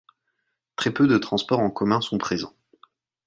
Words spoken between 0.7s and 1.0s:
Très